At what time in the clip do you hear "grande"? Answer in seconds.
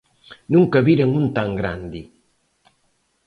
1.59-2.01